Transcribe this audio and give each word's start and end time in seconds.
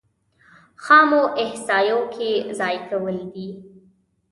خامو 0.83 1.23
احصایو 1.43 1.99
کې 2.13 2.29
ځای 2.59 2.75
کول 2.89 3.17
دي. 3.33 3.47